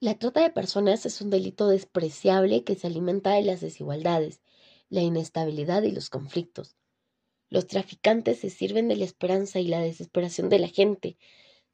La 0.00 0.16
trata 0.16 0.42
de 0.42 0.50
personas 0.50 1.04
es 1.06 1.20
un 1.20 1.28
delito 1.28 1.66
despreciable 1.66 2.62
que 2.62 2.76
se 2.76 2.86
alimenta 2.86 3.32
de 3.32 3.42
las 3.42 3.60
desigualdades, 3.60 4.40
la 4.90 5.00
inestabilidad 5.00 5.82
y 5.82 5.90
los 5.90 6.08
conflictos. 6.08 6.76
Los 7.50 7.66
traficantes 7.66 8.38
se 8.38 8.48
sirven 8.48 8.86
de 8.86 8.94
la 8.94 9.04
esperanza 9.04 9.58
y 9.58 9.66
la 9.66 9.80
desesperación 9.80 10.50
de 10.50 10.60
la 10.60 10.68
gente, 10.68 11.16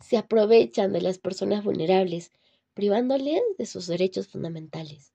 se 0.00 0.16
aprovechan 0.16 0.90
de 0.94 1.02
las 1.02 1.18
personas 1.18 1.64
vulnerables, 1.64 2.32
privándoles 2.72 3.42
de 3.58 3.66
sus 3.66 3.86
derechos 3.88 4.28
fundamentales. 4.28 5.12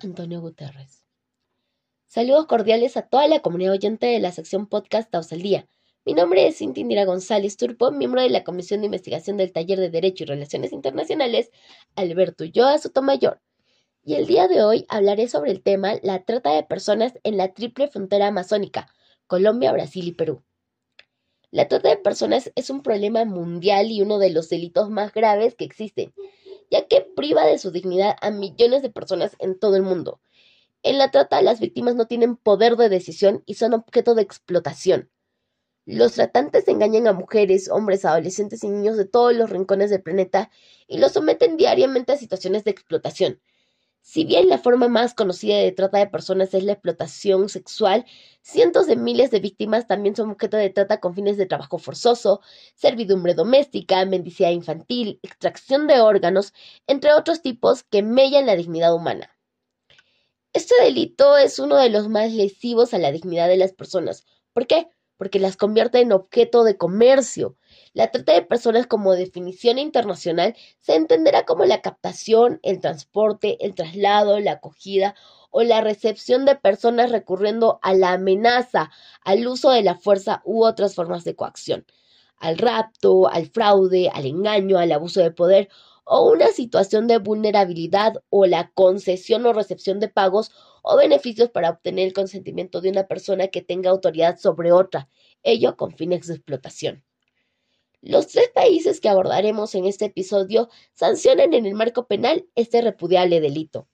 Antonio 0.00 0.40
Guterres. 0.40 1.04
Saludos 2.06 2.46
cordiales 2.46 2.96
a 2.96 3.02
toda 3.02 3.28
la 3.28 3.40
comunidad 3.40 3.74
oyente 3.74 4.06
de 4.06 4.20
la 4.20 4.32
sección 4.32 4.66
podcast 4.66 5.10
Taos 5.10 5.32
al 5.32 5.42
Día. 5.42 5.68
Mi 6.08 6.14
nombre 6.14 6.48
es 6.48 6.56
Cintia 6.56 6.80
Indira 6.80 7.04
González 7.04 7.58
Turpo, 7.58 7.90
miembro 7.90 8.22
de 8.22 8.30
la 8.30 8.42
Comisión 8.42 8.80
de 8.80 8.86
Investigación 8.86 9.36
del 9.36 9.52
Taller 9.52 9.78
de 9.78 9.90
Derecho 9.90 10.24
y 10.24 10.28
Relaciones 10.28 10.72
Internacionales 10.72 11.50
Alberto 11.96 12.44
Ulloa 12.44 12.78
Sotomayor. 12.78 13.42
Y 14.02 14.14
el 14.14 14.26
día 14.26 14.48
de 14.48 14.64
hoy 14.64 14.86
hablaré 14.88 15.28
sobre 15.28 15.50
el 15.50 15.62
tema 15.62 15.96
la 16.02 16.24
trata 16.24 16.54
de 16.54 16.62
personas 16.62 17.12
en 17.24 17.36
la 17.36 17.52
triple 17.52 17.88
frontera 17.88 18.28
amazónica, 18.28 18.88
Colombia, 19.26 19.70
Brasil 19.70 20.08
y 20.08 20.12
Perú. 20.12 20.42
La 21.50 21.68
trata 21.68 21.90
de 21.90 21.98
personas 21.98 22.52
es 22.54 22.70
un 22.70 22.82
problema 22.82 23.26
mundial 23.26 23.90
y 23.90 24.00
uno 24.00 24.18
de 24.18 24.30
los 24.30 24.48
delitos 24.48 24.88
más 24.88 25.12
graves 25.12 25.56
que 25.56 25.66
existen, 25.66 26.14
ya 26.70 26.86
que 26.86 27.02
priva 27.02 27.44
de 27.44 27.58
su 27.58 27.70
dignidad 27.70 28.16
a 28.22 28.30
millones 28.30 28.80
de 28.80 28.88
personas 28.88 29.36
en 29.40 29.58
todo 29.58 29.76
el 29.76 29.82
mundo. 29.82 30.22
En 30.82 30.96
la 30.96 31.10
trata, 31.10 31.42
las 31.42 31.60
víctimas 31.60 31.96
no 31.96 32.06
tienen 32.06 32.36
poder 32.36 32.76
de 32.76 32.88
decisión 32.88 33.42
y 33.44 33.56
son 33.56 33.74
objeto 33.74 34.14
de 34.14 34.22
explotación. 34.22 35.10
Los 35.90 36.12
tratantes 36.12 36.68
engañan 36.68 37.06
a 37.06 37.14
mujeres, 37.14 37.70
hombres, 37.70 38.04
adolescentes 38.04 38.62
y 38.62 38.68
niños 38.68 38.98
de 38.98 39.06
todos 39.06 39.34
los 39.34 39.48
rincones 39.48 39.88
del 39.88 40.02
planeta 40.02 40.50
y 40.86 40.98
los 40.98 41.12
someten 41.12 41.56
diariamente 41.56 42.12
a 42.12 42.18
situaciones 42.18 42.62
de 42.64 42.72
explotación. 42.72 43.40
Si 44.02 44.24
bien 44.24 44.50
la 44.50 44.58
forma 44.58 44.88
más 44.88 45.14
conocida 45.14 45.56
de 45.56 45.72
trata 45.72 45.96
de 45.96 46.06
personas 46.06 46.52
es 46.52 46.62
la 46.64 46.72
explotación 46.72 47.48
sexual, 47.48 48.04
cientos 48.42 48.86
de 48.86 48.96
miles 48.96 49.30
de 49.30 49.40
víctimas 49.40 49.86
también 49.86 50.14
son 50.14 50.28
objeto 50.28 50.58
de 50.58 50.68
trata 50.68 51.00
con 51.00 51.14
fines 51.14 51.38
de 51.38 51.46
trabajo 51.46 51.78
forzoso, 51.78 52.42
servidumbre 52.74 53.32
doméstica, 53.32 54.04
mendicidad 54.04 54.50
infantil, 54.50 55.18
extracción 55.22 55.86
de 55.86 56.02
órganos, 56.02 56.52
entre 56.86 57.14
otros 57.14 57.40
tipos 57.40 57.82
que 57.82 58.02
mellan 58.02 58.44
la 58.44 58.56
dignidad 58.56 58.94
humana. 58.94 59.34
Este 60.52 60.74
delito 60.82 61.38
es 61.38 61.58
uno 61.58 61.76
de 61.76 61.88
los 61.88 62.10
más 62.10 62.30
lesivos 62.30 62.92
a 62.92 62.98
la 62.98 63.10
dignidad 63.10 63.48
de 63.48 63.56
las 63.56 63.72
personas. 63.72 64.26
¿Por 64.52 64.66
qué? 64.66 64.90
Porque 65.18 65.40
las 65.40 65.58
convierte 65.58 66.00
en 66.00 66.12
objeto 66.12 66.64
de 66.64 66.78
comercio. 66.78 67.56
La 67.92 68.10
trata 68.10 68.32
de 68.32 68.42
personas 68.42 68.86
como 68.86 69.12
definición 69.12 69.78
internacional 69.78 70.56
se 70.80 70.94
entenderá 70.94 71.44
como 71.44 71.66
la 71.66 71.82
captación, 71.82 72.60
el 72.62 72.80
transporte, 72.80 73.62
el 73.64 73.74
traslado, 73.74 74.40
la 74.40 74.52
acogida 74.52 75.14
o 75.50 75.62
la 75.62 75.82
recepción 75.82 76.46
de 76.46 76.54
personas 76.54 77.10
recurriendo 77.10 77.80
a 77.82 77.92
la 77.92 78.12
amenaza, 78.12 78.90
al 79.24 79.46
uso 79.46 79.70
de 79.70 79.82
la 79.82 79.96
fuerza 79.96 80.40
u 80.44 80.64
otras 80.64 80.94
formas 80.94 81.24
de 81.24 81.34
coacción, 81.34 81.84
al 82.38 82.56
rapto, 82.56 83.28
al 83.28 83.46
fraude, 83.48 84.10
al 84.14 84.24
engaño, 84.24 84.78
al 84.78 84.92
abuso 84.92 85.20
de 85.20 85.32
poder 85.32 85.68
o 86.10 86.30
una 86.30 86.48
situación 86.48 87.06
de 87.06 87.18
vulnerabilidad 87.18 88.22
o 88.30 88.46
la 88.46 88.70
concesión 88.70 89.44
o 89.44 89.52
recepción 89.52 90.00
de 90.00 90.08
pagos 90.08 90.52
o 90.90 90.96
beneficios 90.96 91.50
para 91.50 91.68
obtener 91.68 92.06
el 92.06 92.14
consentimiento 92.14 92.80
de 92.80 92.88
una 92.88 93.06
persona 93.06 93.48
que 93.48 93.60
tenga 93.60 93.90
autoridad 93.90 94.38
sobre 94.38 94.72
otra, 94.72 95.10
ello 95.42 95.76
con 95.76 95.94
fines 95.94 96.26
de 96.26 96.34
explotación. 96.34 97.04
Los 98.00 98.28
tres 98.28 98.48
países 98.54 98.98
que 98.98 99.10
abordaremos 99.10 99.74
en 99.74 99.84
este 99.84 100.06
episodio 100.06 100.70
sancionan 100.94 101.52
en 101.52 101.66
el 101.66 101.74
marco 101.74 102.06
penal 102.06 102.46
este 102.54 102.80
repudiable 102.80 103.42
delito. 103.42 103.86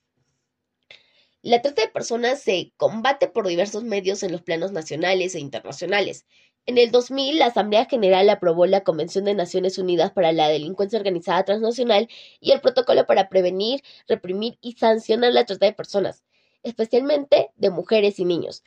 La 1.42 1.62
trata 1.62 1.82
de 1.82 1.88
personas 1.88 2.40
se 2.40 2.72
combate 2.76 3.26
por 3.26 3.48
diversos 3.48 3.82
medios 3.82 4.22
en 4.22 4.30
los 4.30 4.42
planos 4.42 4.70
nacionales 4.70 5.34
e 5.34 5.40
internacionales. 5.40 6.26
En 6.64 6.78
el 6.78 6.92
2000, 6.92 7.40
la 7.40 7.46
Asamblea 7.46 7.86
General 7.86 8.30
aprobó 8.30 8.66
la 8.66 8.84
Convención 8.84 9.24
de 9.24 9.34
Naciones 9.34 9.78
Unidas 9.78 10.12
para 10.12 10.30
la 10.30 10.48
Delincuencia 10.48 11.00
Organizada 11.00 11.44
Transnacional 11.44 12.08
y 12.38 12.52
el 12.52 12.60
Protocolo 12.60 13.04
para 13.04 13.28
prevenir, 13.28 13.82
reprimir 14.06 14.58
y 14.60 14.74
sancionar 14.74 15.32
la 15.32 15.44
trata 15.44 15.66
de 15.66 15.72
personas, 15.72 16.22
especialmente 16.64 17.50
de 17.54 17.70
mujeres 17.70 18.18
y 18.18 18.24
niños, 18.24 18.64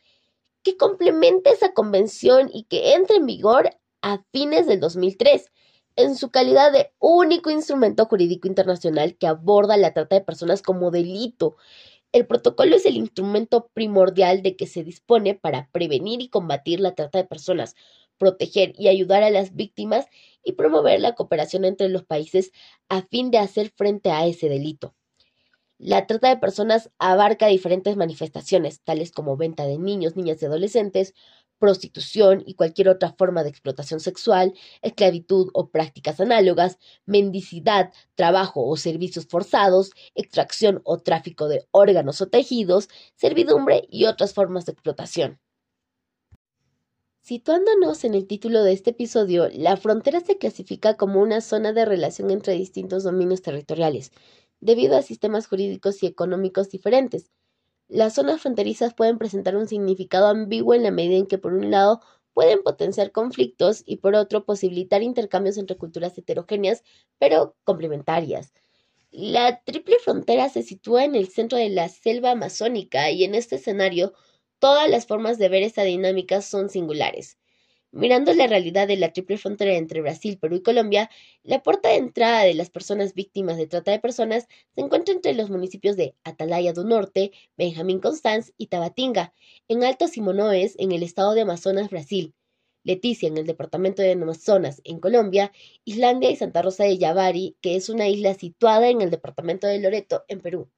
que 0.63 0.77
complemente 0.77 1.49
esa 1.49 1.73
convención 1.73 2.49
y 2.53 2.63
que 2.63 2.93
entre 2.93 3.17
en 3.17 3.25
vigor 3.25 3.71
a 4.01 4.23
fines 4.31 4.67
del 4.67 4.79
2003 4.79 5.51
en 5.97 6.15
su 6.15 6.29
calidad 6.29 6.71
de 6.71 6.91
único 6.99 7.49
instrumento 7.49 8.05
jurídico 8.05 8.47
internacional 8.47 9.17
que 9.17 9.27
aborda 9.27 9.75
la 9.75 9.93
trata 9.93 10.15
de 10.15 10.21
personas 10.21 10.61
como 10.61 10.91
delito 10.91 11.57
el 12.13 12.25
protocolo 12.25 12.75
es 12.75 12.85
el 12.85 12.95
instrumento 12.97 13.69
primordial 13.73 14.41
de 14.41 14.55
que 14.55 14.65
se 14.65 14.83
dispone 14.83 15.35
para 15.35 15.69
prevenir 15.71 16.21
y 16.21 16.29
combatir 16.29 16.79
la 16.79 16.95
trata 16.95 17.19
de 17.19 17.25
personas, 17.25 17.75
proteger 18.17 18.73
y 18.77 18.87
ayudar 18.87 19.23
a 19.23 19.29
las 19.29 19.55
víctimas 19.55 20.07
y 20.43 20.53
promover 20.53 21.01
la 21.01 21.15
cooperación 21.15 21.65
entre 21.65 21.89
los 21.89 22.05
países 22.05 22.51
a 22.89 23.01
fin 23.03 23.29
de 23.29 23.39
hacer 23.39 23.69
frente 23.75 24.09
a 24.11 24.25
ese 24.25 24.49
delito. 24.49 24.95
La 25.79 26.07
trata 26.07 26.29
de 26.29 26.37
personas 26.37 26.89
abarca 26.97 27.47
diferentes 27.47 27.97
manifestaciones, 27.97 28.81
tales 28.81 29.11
como 29.11 29.37
venta 29.37 29.65
de 29.65 29.77
niños, 29.77 30.15
niñas 30.15 30.41
y 30.41 30.45
adolescentes, 30.45 31.13
prostitución 31.59 32.43
y 32.45 32.55
cualquier 32.55 32.89
otra 32.89 33.13
forma 33.13 33.43
de 33.43 33.49
explotación 33.49 33.99
sexual, 33.99 34.53
esclavitud 34.81 35.49
o 35.53 35.69
prácticas 35.69 36.19
análogas, 36.19 36.79
mendicidad, 37.05 37.91
trabajo 38.15 38.65
o 38.65 38.75
servicios 38.75 39.27
forzados, 39.27 39.91
extracción 40.15 40.81
o 40.83 40.97
tráfico 40.99 41.47
de 41.47 41.67
órganos 41.71 42.21
o 42.21 42.27
tejidos, 42.27 42.89
servidumbre 43.15 43.87
y 43.89 44.05
otras 44.05 44.33
formas 44.33 44.65
de 44.65 44.71
explotación. 44.73 45.39
Situándonos 47.21 48.03
en 48.05 48.15
el 48.15 48.25
título 48.25 48.63
de 48.63 48.71
este 48.71 48.91
episodio, 48.91 49.49
la 49.51 49.75
frontera 49.75 50.21
se 50.21 50.37
clasifica 50.37 50.95
como 50.95 51.21
una 51.21 51.41
zona 51.41 51.73
de 51.73 51.83
relación 51.83 52.31
entre 52.31 52.53
distintos 52.53 53.03
dominios 53.03 53.41
territoriales, 53.41 54.13
debido 54.59 54.97
a 54.97 55.01
sistemas 55.01 55.47
jurídicos 55.47 56.01
y 56.03 56.07
económicos 56.07 56.69
diferentes, 56.69 57.31
las 57.87 58.15
zonas 58.15 58.41
fronterizas 58.41 58.93
pueden 58.93 59.17
presentar 59.17 59.55
un 59.55 59.67
significado 59.67 60.27
ambiguo 60.27 60.73
en 60.73 60.83
la 60.83 60.91
medida 60.91 61.17
en 61.17 61.27
que 61.27 61.37
por 61.37 61.53
un 61.53 61.71
lado 61.71 62.01
pueden 62.33 62.61
potenciar 62.61 63.11
conflictos 63.11 63.83
y 63.85 63.97
por 63.97 64.13
otro 64.15 64.45
posibilitar 64.45 65.01
intercambios 65.01 65.57
entre 65.57 65.77
culturas 65.77 66.17
heterogéneas 66.17 66.83
pero 67.17 67.55
complementarias. 67.63 68.53
La 69.11 69.61
triple 69.63 69.97
frontera 69.99 70.49
se 70.49 70.63
sitúa 70.63 71.05
en 71.05 71.15
el 71.15 71.29
centro 71.29 71.57
de 71.57 71.69
la 71.69 71.89
selva 71.89 72.31
amazónica 72.31 73.09
y 73.09 73.23
en 73.23 73.35
este 73.35 73.55
escenario 73.55 74.13
todas 74.59 74.89
las 74.89 75.07
formas 75.07 75.37
de 75.37 75.49
ver 75.49 75.63
esta 75.63 75.83
dinámica 75.83 76.41
son 76.41 76.69
singulares. 76.69 77.37
Mirando 77.91 78.33
la 78.33 78.47
realidad 78.47 78.87
de 78.87 78.95
la 78.95 79.11
triple 79.11 79.37
frontera 79.37 79.73
entre 79.75 80.01
Brasil, 80.01 80.37
Perú 80.37 80.55
y 80.55 80.61
Colombia, 80.61 81.09
la 81.43 81.61
puerta 81.63 81.89
de 81.89 81.95
entrada 81.95 82.43
de 82.43 82.53
las 82.53 82.69
personas 82.69 83.13
víctimas 83.13 83.57
de 83.57 83.67
trata 83.67 83.91
de 83.91 83.99
personas 83.99 84.47
se 84.75 84.81
encuentra 84.81 85.13
entre 85.13 85.33
los 85.33 85.49
municipios 85.49 85.97
de 85.97 86.15
Atalaya 86.23 86.71
do 86.71 86.85
Norte, 86.85 87.31
Benjamín 87.57 87.99
Constanz 87.99 88.53
y 88.57 88.67
Tabatinga, 88.67 89.33
en 89.67 89.83
Alto 89.83 90.07
Simonoes, 90.07 90.75
en 90.79 90.93
el 90.93 91.03
estado 91.03 91.33
de 91.33 91.41
Amazonas, 91.41 91.89
Brasil, 91.89 92.33
Leticia, 92.83 93.27
en 93.27 93.37
el 93.37 93.45
departamento 93.45 94.01
de 94.01 94.13
Amazonas, 94.13 94.81
en 94.85 94.99
Colombia, 94.99 95.51
Islandia 95.83 96.29
y 96.31 96.37
Santa 96.37 96.61
Rosa 96.61 96.85
de 96.85 96.97
Yavari, 96.97 97.57
que 97.61 97.75
es 97.75 97.89
una 97.89 98.07
isla 98.07 98.33
situada 98.33 98.89
en 98.89 99.01
el 99.01 99.11
departamento 99.11 99.67
de 99.67 99.79
Loreto, 99.79 100.23
en 100.29 100.39
Perú 100.41 100.69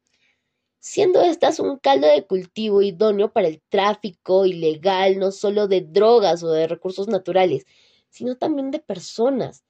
siendo 0.80 1.22
estas 1.22 1.60
un 1.60 1.78
caldo 1.78 2.08
de 2.08 2.26
cultivo 2.26 2.82
idóneo 2.82 3.32
para 3.34 3.48
el 3.48 3.62
tráfico 3.70 4.46
ilegal 4.46 5.20
no 5.20 5.32
solo 5.32 5.68
de 5.68 5.82
drogas 5.82 6.44
o 6.44 6.52
de 6.52 6.68
recursos 6.68 7.08
naturales, 7.08 7.66
sino 8.10 8.38
también 8.38 8.72
de 8.72 8.80
personas. 8.80 9.64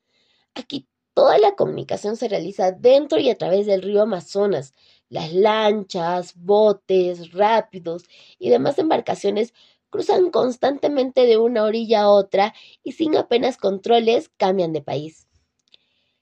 Aquí 0.55 0.87
toda 1.13 1.37
la 1.39 1.55
comunicación 1.55 2.17
se 2.17 2.29
realiza 2.29 2.71
dentro 2.71 3.19
y 3.19 3.29
a 3.29 3.37
través 3.37 3.65
del 3.67 3.81
río 3.83 4.01
Amazonas. 4.03 4.73
Las 5.09 5.33
lanchas, 5.33 6.33
botes, 6.35 7.31
rápidos 7.33 8.05
y 8.39 8.49
demás 8.49 8.79
embarcaciones 8.79 9.53
cruzan 9.89 10.31
constantemente 10.31 11.25
de 11.25 11.37
una 11.37 11.63
orilla 11.63 12.03
a 12.03 12.09
otra 12.09 12.53
y 12.83 12.93
sin 12.93 13.17
apenas 13.17 13.57
controles 13.57 14.29
cambian 14.37 14.73
de 14.73 14.81
país. 14.81 15.28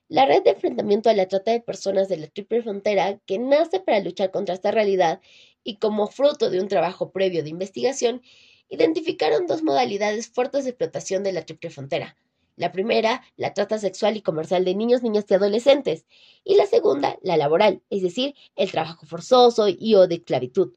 La 0.10 0.26
red 0.26 0.42
de 0.44 0.52
enfrentamiento 0.52 1.10
a 1.10 1.14
la 1.14 1.28
trata 1.28 1.52
de 1.52 1.60
personas 1.60 2.08
de 2.08 2.16
la 2.16 2.28
Triple 2.28 2.62
Frontera, 2.62 3.20
que 3.26 3.40
nace 3.40 3.82
para 3.82 4.00
luchar 4.00 4.32
contra 4.32 4.56
esta 4.56 4.72
realidad 4.72 5.20
y 5.66 5.78
como 5.78 6.08
fruto 6.08 6.50
de 6.50 6.62
un 6.62 6.70
trabajo 6.70 7.12
previo 7.12 7.44
de 7.44 7.50
investigación, 7.50 8.22
identificaron 8.70 9.48
dos 9.48 9.64
modalidades 9.64 10.30
fuertes 10.30 10.64
de 10.64 10.70
explotación 10.70 11.24
de 11.24 11.34
la 11.34 11.46
Triple 11.46 11.72
Frontera. 11.72 12.16
La 12.56 12.72
primera, 12.72 13.22
la 13.36 13.54
trata 13.54 13.80
sexual 13.80 14.16
y 14.16 14.22
comercial 14.22 14.64
de 14.64 14.76
niños, 14.76 15.04
niñas 15.04 15.26
y 15.30 15.34
adolescentes. 15.34 16.06
Y 16.46 16.56
la 16.56 16.66
segunda, 16.68 17.18
la 17.22 17.36
laboral, 17.36 17.82
es 17.90 18.02
decir, 18.02 18.34
el 18.56 18.72
trabajo 18.72 19.06
forzoso 19.06 19.68
y 19.68 19.94
o 19.96 20.08
de 20.08 20.16
esclavitud. 20.16 20.74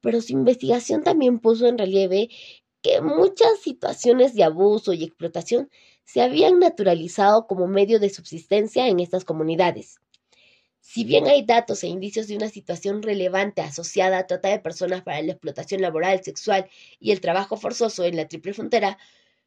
Pero 0.00 0.20
su 0.20 0.32
investigación 0.32 1.04
también 1.04 1.38
puso 1.38 1.68
en 1.68 1.78
relieve 1.78 2.30
que 2.82 3.00
muchas 3.00 3.60
situaciones 3.60 4.34
de 4.34 4.42
abuso 4.42 4.92
y 4.92 5.04
explotación 5.04 5.70
se 6.12 6.22
habían 6.22 6.58
naturalizado 6.58 7.46
como 7.46 7.68
medio 7.68 8.00
de 8.00 8.10
subsistencia 8.10 8.88
en 8.88 8.98
estas 8.98 9.24
comunidades. 9.24 10.00
Si 10.80 11.04
bien 11.04 11.28
hay 11.28 11.44
datos 11.44 11.84
e 11.84 11.86
indicios 11.86 12.26
de 12.26 12.34
una 12.34 12.48
situación 12.48 13.00
relevante 13.00 13.60
asociada 13.60 14.18
a 14.18 14.26
trata 14.26 14.48
de 14.48 14.58
personas 14.58 15.02
para 15.02 15.22
la 15.22 15.30
explotación 15.30 15.82
laboral, 15.82 16.20
sexual 16.24 16.68
y 16.98 17.12
el 17.12 17.20
trabajo 17.20 17.56
forzoso 17.56 18.02
en 18.04 18.16
la 18.16 18.26
triple 18.26 18.54
frontera, 18.54 18.98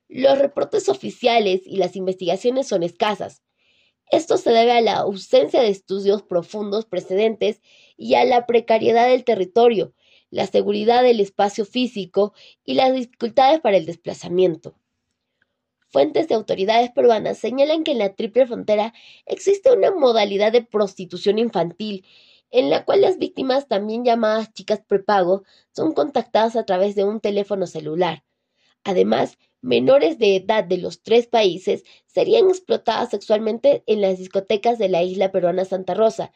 los 0.07 0.39
reportes 0.39 0.87
oficiales 0.87 1.63
y 1.65 1.75
las 1.75 1.97
investigaciones 1.97 2.69
son 2.69 2.83
escasas. 2.83 3.43
Esto 4.09 4.37
se 4.37 4.51
debe 4.51 4.71
a 4.71 4.79
la 4.79 4.99
ausencia 4.99 5.61
de 5.61 5.67
estudios 5.67 6.23
profundos 6.23 6.85
precedentes 6.85 7.61
y 7.97 8.15
a 8.15 8.23
la 8.23 8.45
precariedad 8.45 9.09
del 9.09 9.25
territorio, 9.25 9.93
la 10.29 10.47
seguridad 10.47 11.03
del 11.03 11.19
espacio 11.19 11.65
físico 11.65 12.33
y 12.63 12.75
las 12.75 12.93
dificultades 12.93 13.59
para 13.59 13.75
el 13.75 13.85
desplazamiento. 13.85 14.77
Fuentes 15.93 16.27
de 16.27 16.33
autoridades 16.33 16.89
peruanas 16.89 17.37
señalan 17.37 17.83
que 17.83 17.91
en 17.91 17.99
la 17.99 18.15
triple 18.15 18.47
frontera 18.47 18.95
existe 19.27 19.71
una 19.71 19.91
modalidad 19.91 20.51
de 20.51 20.63
prostitución 20.63 21.37
infantil 21.37 22.03
en 22.49 22.71
la 22.71 22.83
cual 22.83 23.01
las 23.01 23.19
víctimas, 23.19 23.67
también 23.67 24.03
llamadas 24.03 24.51
chicas 24.53 24.81
prepago, 24.87 25.43
son 25.71 25.93
contactadas 25.93 26.55
a 26.55 26.65
través 26.65 26.95
de 26.95 27.03
un 27.03 27.19
teléfono 27.19 27.67
celular. 27.67 28.23
Además, 28.83 29.37
menores 29.61 30.17
de 30.17 30.37
edad 30.37 30.63
de 30.63 30.79
los 30.79 31.03
tres 31.03 31.27
países 31.27 31.83
serían 32.07 32.49
explotadas 32.49 33.11
sexualmente 33.11 33.83
en 33.85 34.01
las 34.01 34.17
discotecas 34.17 34.79
de 34.79 34.89
la 34.89 35.03
isla 35.03 35.31
peruana 35.31 35.63
Santa 35.63 35.93
Rosa 35.93 36.31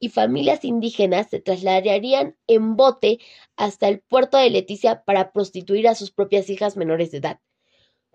y 0.00 0.08
familias 0.08 0.64
indígenas 0.64 1.28
se 1.30 1.38
trasladarían 1.40 2.36
en 2.48 2.74
bote 2.74 3.20
hasta 3.54 3.86
el 3.86 4.00
puerto 4.00 4.36
de 4.36 4.50
Leticia 4.50 5.04
para 5.04 5.30
prostituir 5.30 5.86
a 5.86 5.94
sus 5.94 6.10
propias 6.10 6.50
hijas 6.50 6.76
menores 6.76 7.12
de 7.12 7.18
edad. 7.18 7.40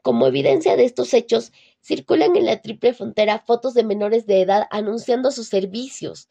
Como 0.01 0.25
evidencia 0.25 0.75
de 0.75 0.85
estos 0.85 1.13
hechos, 1.13 1.51
circulan 1.79 2.35
en 2.35 2.45
la 2.45 2.61
triple 2.61 2.93
frontera 2.93 3.39
fotos 3.39 3.73
de 3.73 3.83
menores 3.83 4.25
de 4.25 4.41
edad 4.41 4.67
anunciando 4.71 5.31
sus 5.31 5.47
servicios. 5.47 6.29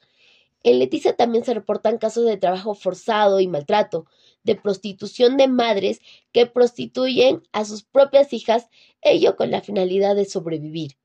En 0.62 0.78
Leticia 0.78 1.16
también 1.16 1.44
se 1.44 1.54
reportan 1.54 1.98
casos 1.98 2.26
de 2.26 2.36
trabajo 2.36 2.74
forzado 2.74 3.40
y 3.40 3.46
maltrato, 3.46 4.06
de 4.42 4.56
prostitución 4.56 5.36
de 5.36 5.48
madres 5.48 6.00
que 6.32 6.46
prostituyen 6.46 7.42
a 7.52 7.64
sus 7.64 7.82
propias 7.82 8.32
hijas, 8.32 8.68
ello 9.00 9.36
con 9.36 9.50
la 9.50 9.62
finalidad 9.62 10.16
de 10.16 10.24
sobrevivir. 10.24 10.96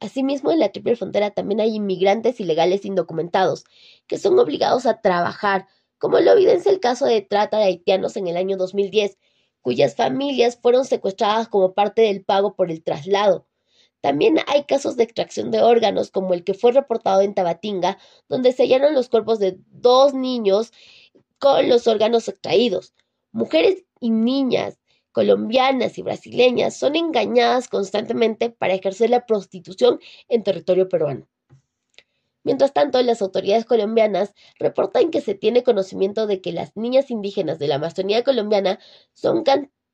Asimismo, 0.00 0.52
en 0.52 0.60
la 0.60 0.70
triple 0.70 0.94
frontera 0.94 1.32
también 1.32 1.60
hay 1.60 1.74
inmigrantes 1.74 2.38
ilegales 2.38 2.84
indocumentados, 2.84 3.64
que 4.06 4.18
son 4.18 4.38
obligados 4.38 4.86
a 4.86 5.00
trabajar, 5.00 5.66
como 5.98 6.20
lo 6.20 6.30
evidencia 6.30 6.70
el 6.70 6.78
caso 6.78 7.04
de 7.06 7.20
trata 7.22 7.58
de 7.58 7.64
haitianos 7.64 8.16
en 8.16 8.28
el 8.28 8.36
año 8.36 8.56
2010, 8.56 9.18
cuyas 9.62 9.96
familias 9.96 10.58
fueron 10.60 10.84
secuestradas 10.84 11.48
como 11.48 11.74
parte 11.74 12.02
del 12.02 12.24
pago 12.24 12.54
por 12.54 12.70
el 12.70 12.82
traslado. 12.82 13.46
También 14.00 14.38
hay 14.46 14.64
casos 14.64 14.96
de 14.96 15.04
extracción 15.04 15.50
de 15.50 15.60
órganos, 15.60 16.10
como 16.10 16.34
el 16.34 16.44
que 16.44 16.54
fue 16.54 16.72
reportado 16.72 17.20
en 17.20 17.34
Tabatinga, 17.34 17.98
donde 18.28 18.52
se 18.52 18.62
hallaron 18.62 18.94
los 18.94 19.08
cuerpos 19.08 19.38
de 19.38 19.58
dos 19.70 20.14
niños 20.14 20.72
con 21.38 21.68
los 21.68 21.86
órganos 21.86 22.28
extraídos. 22.28 22.94
Mujeres 23.32 23.84
y 24.00 24.10
niñas 24.10 24.78
colombianas 25.12 25.98
y 25.98 26.02
brasileñas 26.02 26.76
son 26.76 26.94
engañadas 26.94 27.68
constantemente 27.68 28.50
para 28.50 28.74
ejercer 28.74 29.10
la 29.10 29.26
prostitución 29.26 29.98
en 30.28 30.44
territorio 30.44 30.88
peruano. 30.88 31.26
Mientras 32.48 32.72
tanto, 32.72 33.02
las 33.02 33.20
autoridades 33.20 33.66
colombianas 33.66 34.32
reportan 34.58 35.10
que 35.10 35.20
se 35.20 35.34
tiene 35.34 35.62
conocimiento 35.62 36.26
de 36.26 36.40
que 36.40 36.50
las 36.50 36.74
niñas 36.78 37.10
indígenas 37.10 37.58
de 37.58 37.68
la 37.68 37.74
Amazonía 37.74 38.24
colombiana 38.24 38.78
son, 39.12 39.44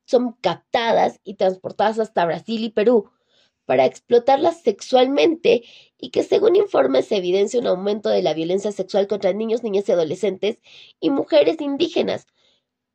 son 0.05 0.37
captadas 0.39 1.19
y 1.25 1.33
transportadas 1.33 1.99
hasta 1.99 2.23
Brasil 2.23 2.63
y 2.63 2.69
Perú 2.69 3.11
para 3.65 3.83
explotarlas 3.83 4.61
sexualmente 4.61 5.63
y 5.97 6.11
que 6.11 6.23
según 6.23 6.55
informes 6.55 7.07
se 7.07 7.17
evidencia 7.17 7.59
un 7.59 7.67
aumento 7.67 8.07
de 8.07 8.21
la 8.21 8.33
violencia 8.33 8.71
sexual 8.71 9.07
contra 9.07 9.33
niños, 9.33 9.61
niñas 9.61 9.89
y 9.89 9.91
adolescentes 9.91 10.59
y 11.01 11.09
mujeres 11.09 11.59
indígenas, 11.59 12.25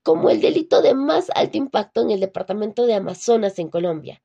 como 0.03 0.31
el 0.31 0.41
delito 0.41 0.81
de 0.81 0.95
más 0.95 1.31
alto 1.35 1.59
impacto 1.59 2.01
en 2.01 2.13
el 2.13 2.21
departamento 2.21 2.87
de 2.87 2.95
Amazonas 2.95 3.59
en 3.59 3.69
Colombia. 3.69 4.23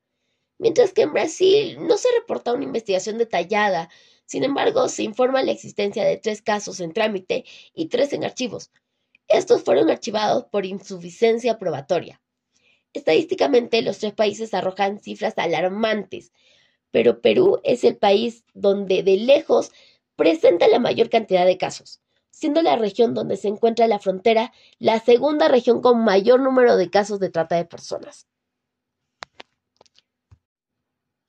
Mientras 0.58 0.94
que 0.94 1.02
en 1.02 1.12
Brasil 1.12 1.76
no 1.86 1.98
se 1.98 2.08
reporta 2.18 2.54
una 2.54 2.64
investigación 2.64 3.18
detallada 3.18 3.90
sin 4.26 4.42
embargo, 4.42 4.88
se 4.88 5.04
informa 5.04 5.42
la 5.42 5.52
existencia 5.52 6.04
de 6.04 6.16
tres 6.16 6.42
casos 6.42 6.80
en 6.80 6.92
trámite 6.92 7.44
y 7.72 7.86
tres 7.86 8.12
en 8.12 8.24
archivos. 8.24 8.72
Estos 9.28 9.62
fueron 9.62 9.88
archivados 9.88 10.44
por 10.46 10.66
insuficiencia 10.66 11.58
probatoria. 11.58 12.20
Estadísticamente, 12.92 13.82
los 13.82 13.98
tres 13.98 14.14
países 14.14 14.52
arrojan 14.52 14.98
cifras 15.00 15.34
alarmantes, 15.36 16.32
pero 16.90 17.20
Perú 17.20 17.60
es 17.62 17.84
el 17.84 17.96
país 17.96 18.44
donde 18.52 19.02
de 19.04 19.16
lejos 19.16 19.70
presenta 20.16 20.66
la 20.66 20.80
mayor 20.80 21.08
cantidad 21.08 21.46
de 21.46 21.58
casos, 21.58 22.00
siendo 22.30 22.62
la 22.62 22.76
región 22.76 23.14
donde 23.14 23.36
se 23.36 23.48
encuentra 23.48 23.86
la 23.86 24.00
frontera 24.00 24.52
la 24.78 24.98
segunda 24.98 25.46
región 25.46 25.82
con 25.82 26.04
mayor 26.04 26.40
número 26.40 26.76
de 26.76 26.90
casos 26.90 27.20
de 27.20 27.30
trata 27.30 27.56
de 27.56 27.64
personas. 27.64 28.26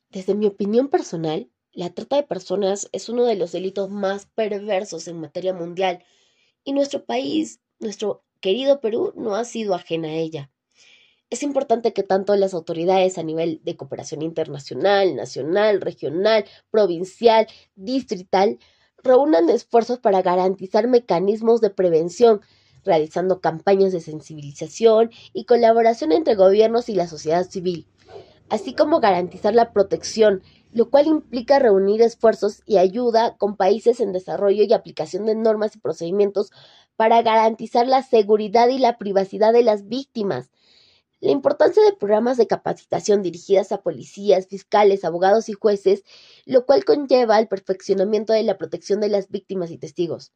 Desde 0.10 0.36
mi 0.36 0.48
opinión 0.48 0.88
personal, 0.88 1.52
la 1.78 1.92
trata 1.92 2.16
de 2.16 2.24
personas 2.24 2.90
es 2.92 3.08
uno 3.08 3.24
de 3.26 3.36
los 3.36 3.52
delitos 3.52 3.92
más 3.92 4.26
perversos 4.26 5.08
en 5.08 5.22
materia 5.22 5.54
mundial 5.54 6.04
y 6.64 6.74
nuestro 6.74 7.06
país, 7.06 7.60
nuestro 7.78 8.24
querido 8.42 8.82
Perú, 8.82 9.14
no 9.16 9.36
ha 9.36 9.46
sido 9.46 9.76
ajena 9.76 10.08
a 10.08 10.16
ella. 10.16 10.50
Es 11.30 11.44
importante 11.44 11.94
que 11.94 12.02
tanto 12.02 12.36
las 12.36 12.56
autoridades 12.56 13.20
a 13.20 13.24
nivel 13.24 13.62
de 13.64 13.78
cooperación 13.78 14.24
internacional, 14.24 15.16
nacional, 15.16 15.80
regional, 15.80 16.46
provincial, 16.72 17.46
distrital, 17.76 18.58
reúnan 19.04 19.48
esfuerzos 19.52 20.00
para 20.00 20.24
garantizar 20.24 20.88
mecanismos 20.88 21.62
de 21.62 21.70
prevención, 21.70 22.42
realizando 22.86 23.40
campañas 23.40 23.92
de 23.92 24.02
sensibilización 24.02 25.12
y 25.32 25.46
colaboración 25.46 26.12
entre 26.12 26.34
gobiernos 26.34 26.90
y 26.90 26.96
la 26.96 27.06
sociedad 27.06 27.48
civil, 27.48 27.86
así 28.50 28.74
como 28.74 29.00
garantizar 29.00 29.54
la 29.54 29.74
protección, 29.74 30.42
lo 30.78 30.92
cual 30.92 31.08
implica 31.08 31.58
reunir 31.58 32.04
esfuerzos 32.04 32.62
y 32.68 32.78
ayuda 32.78 33.36
con 33.38 33.58
países 33.58 34.00
en 34.00 34.12
desarrollo 34.14 34.64
y 34.64 34.74
aplicación 34.74 35.26
de 35.26 35.34
normas 35.34 35.76
y 35.76 35.80
procedimientos 35.80 36.52
para 36.96 37.24
garantizar 37.24 37.88
la 37.88 38.04
seguridad 38.04 38.68
y 38.68 38.78
la 38.78 39.00
privacidad 39.00 39.54
de 39.54 39.64
las 39.64 39.88
víctimas. 39.88 40.52
La 41.20 41.32
importancia 41.32 41.82
de 41.82 41.94
programas 41.94 42.38
de 42.38 42.46
capacitación 42.46 43.24
dirigidas 43.24 43.72
a 43.72 43.82
policías, 43.82 44.46
fiscales, 44.46 45.04
abogados 45.04 45.50
y 45.50 45.54
jueces, 45.54 46.04
lo 46.46 46.68
cual 46.68 46.86
conlleva 46.86 47.38
al 47.38 47.48
perfeccionamiento 47.48 48.34
de 48.34 48.44
la 48.44 48.60
protección 48.60 49.02
de 49.02 49.10
las 49.10 49.30
víctimas 49.30 49.72
y 49.72 49.80
testigos. 49.80 50.32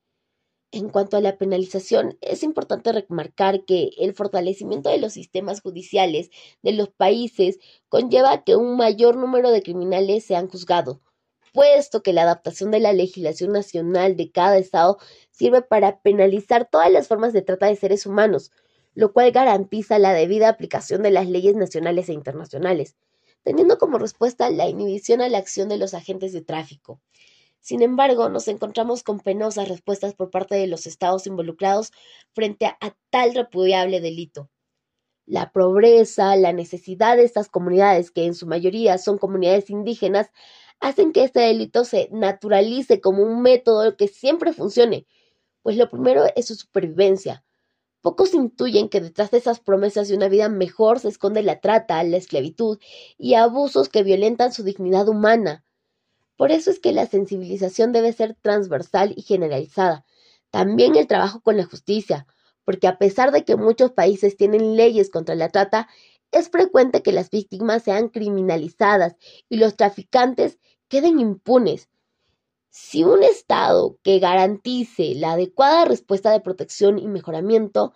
En 0.74 0.88
cuanto 0.90 1.18
a 1.18 1.22
la 1.22 1.38
penalización, 1.38 2.18
es 2.22 2.44
importante 2.44 2.94
remarcar 2.94 3.66
que 3.66 3.92
el 3.98 4.14
fortalecimiento 4.14 4.90
de 4.90 5.00
los 5.00 5.14
sistemas 5.14 5.60
judiciales 5.62 6.30
de 6.62 6.72
los 6.72 6.88
países 6.90 7.60
conlleva 7.90 8.46
que 8.46 8.56
un 8.56 8.78
mayor 8.78 9.18
número 9.18 9.52
de 9.52 9.64
criminales 9.64 10.24
sean 10.24 10.48
juzgados, 10.48 11.00
puesto 11.54 12.04
que 12.04 12.14
la 12.14 12.24
adaptación 12.24 12.72
de 12.72 12.80
la 12.80 12.94
legislación 12.94 13.52
nacional 13.52 14.16
de 14.16 14.32
cada 14.32 14.58
estado 14.58 14.98
sirve 15.30 15.62
para 15.62 16.02
penalizar 16.02 16.70
todas 16.72 16.90
las 16.90 17.10
formas 17.10 17.34
de 17.34 17.42
trata 17.42 17.66
de 17.66 17.76
seres 17.76 18.06
humanos, 18.06 18.52
lo 18.94 19.12
cual 19.12 19.32
garantiza 19.32 20.00
la 20.00 20.14
debida 20.14 20.48
aplicación 20.48 21.04
de 21.04 21.12
las 21.12 21.28
leyes 21.28 21.56
nacionales 21.56 22.08
e 22.08 22.14
internacionales, 22.14 22.96
teniendo 23.44 23.78
como 23.78 23.98
respuesta 23.98 24.50
la 24.50 24.70
inhibición 24.70 25.20
a 25.20 25.28
la 25.28 25.38
acción 25.38 25.68
de 25.68 25.78
los 25.78 25.94
agentes 25.94 26.32
de 26.32 26.42
tráfico. 26.42 27.02
Sin 27.62 27.84
embargo, 27.84 28.28
nos 28.28 28.48
encontramos 28.48 29.04
con 29.04 29.20
penosas 29.20 29.70
respuestas 29.70 30.16
por 30.16 30.32
parte 30.32 30.56
de 30.56 30.66
los 30.66 30.88
estados 30.88 31.28
involucrados 31.28 31.92
frente 32.34 32.66
a, 32.66 32.78
tal 33.12 33.36
repudiable 33.36 34.02
delito. 34.02 34.50
La 35.28 35.52
pobreza, 35.52 36.36
la 36.36 36.54
necesidad 36.54 37.18
de 37.18 37.24
estas 37.24 37.50
comunidades, 37.50 38.10
que 38.10 38.26
en 38.26 38.34
su 38.34 38.48
mayoría 38.48 38.98
son 38.98 39.20
comunidades 39.20 39.70
indígenas, 39.70 40.32
hacen 40.80 41.14
que 41.14 41.24
este 41.24 41.42
delito 41.42 41.86
se 41.86 42.10
naturalice 42.12 43.00
como 43.00 43.24
un 43.24 43.44
método 43.44 43.96
que 43.96 44.08
siempre 44.08 44.54
funcione, 44.54 45.06
pues 45.62 45.78
lo 45.78 45.88
primero 45.88 46.26
es 46.36 46.48
su 46.48 46.56
supervivencia. 46.56 47.46
Pocos 48.02 48.34
intuyen 48.34 48.90
que 48.90 49.02
detrás 49.02 49.30
de 49.30 49.38
esas 49.38 49.60
promesas 49.60 50.08
de 50.08 50.16
una 50.16 50.28
vida 50.30 50.50
mejor 50.50 51.00
se 51.00 51.10
esconde 51.10 51.44
la 51.44 51.60
trata, 51.62 52.04
la 52.04 52.18
esclavitud 52.18 52.80
y 53.20 53.36
abusos 53.36 53.90
que 53.90 54.02
violentan 54.02 54.52
su 54.52 54.64
dignidad 54.64 55.08
humana. 55.08 55.64
Por 56.42 56.52
eso 56.52 56.72
es 56.72 56.80
que 56.80 56.92
la 56.92 57.06
sensibilización 57.06 57.92
debe 57.92 58.14
ser 58.14 58.34
transversal 58.34 59.14
y 59.16 59.22
generalizada. 59.22 60.06
También 60.50 60.96
el 60.96 61.06
trabajo 61.06 61.40
con 61.42 61.56
la 61.56 61.66
justicia, 61.66 62.26
porque 62.66 62.88
a 62.88 62.98
pesar 62.98 63.32
de 63.32 63.46
que 63.46 63.58
muchos 63.58 63.92
países 63.92 64.38
tienen 64.38 64.76
leyes 64.76 65.12
contra 65.12 65.36
la 65.36 65.50
trata, 65.50 65.88
es 66.32 66.50
frecuente 66.50 67.04
que 67.04 67.12
las 67.12 67.30
víctimas 67.30 67.84
sean 67.84 68.10
criminalizadas 68.10 69.18
y 69.50 69.58
los 69.58 69.76
traficantes 69.76 70.58
queden 70.88 71.20
impunes. 71.20 71.90
Si 72.72 73.04
un 73.04 73.22
Estado 73.22 74.00
que 74.02 74.18
garantice 74.18 75.14
la 75.14 75.34
adecuada 75.34 75.86
respuesta 75.86 76.32
de 76.32 76.40
protección 76.40 76.98
y 76.98 77.06
mejoramiento 77.06 77.94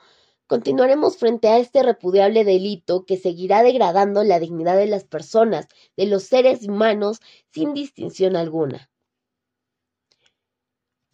Continuaremos 0.47 1.17
frente 1.17 1.47
a 1.47 1.57
este 1.57 1.81
repudiable 1.81 2.43
delito 2.43 3.03
que 3.05 3.17
seguirá 3.17 3.63
degradando 3.63 4.23
la 4.23 4.39
dignidad 4.39 4.77
de 4.77 4.85
las 4.85 5.03
personas, 5.03 5.67
de 5.97 6.05
los 6.05 6.23
seres 6.23 6.67
humanos, 6.67 7.19
sin 7.51 7.73
distinción 7.73 8.35
alguna. 8.35 8.91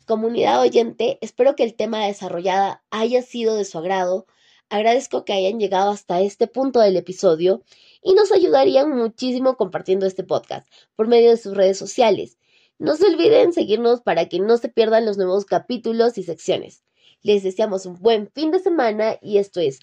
Comunidad 0.06 0.60
oyente, 0.60 1.18
espero 1.22 1.56
que 1.56 1.64
el 1.64 1.76
tema 1.76 2.06
desarrollado 2.06 2.82
haya 2.90 3.22
sido 3.22 3.56
de 3.56 3.64
su 3.64 3.78
agrado. 3.78 4.26
Agradezco 4.68 5.24
que 5.24 5.32
hayan 5.32 5.60
llegado 5.60 5.92
hasta 5.92 6.20
este 6.20 6.48
punto 6.48 6.82
del 6.82 6.98
episodio 6.98 7.64
y 8.02 8.14
nos 8.14 8.34
ayudarían 8.34 8.90
muchísimo 8.90 9.56
compartiendo 9.56 10.06
este 10.06 10.26
podcast 10.26 10.68
por 10.98 11.08
medio 11.08 11.30
de 11.30 11.38
sus 11.38 11.56
redes 11.56 11.78
sociales. 11.78 12.38
No 12.80 12.98
se 12.98 13.06
olviden 13.06 13.54
seguirnos 13.54 14.02
para 14.02 14.28
que 14.28 14.40
no 14.40 14.58
se 14.58 14.68
pierdan 14.68 15.06
los 15.06 15.16
nuevos 15.16 15.46
capítulos 15.46 16.18
y 16.18 16.24
secciones. 16.24 16.84
Les 17.24 17.44
deseamos 17.44 17.86
un 17.86 18.00
buen 18.00 18.30
fin 18.32 18.52
de 18.52 18.60
semana 18.60 19.18
y 19.22 19.38
esto 19.38 19.60
es 19.60 19.80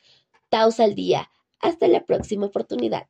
Taos 0.49 0.81
al 0.81 0.95
Día. 0.95 1.31
Hasta 1.61 1.89
la 1.89 2.05
próxima 2.05 2.47
oportunidad. 2.47 3.07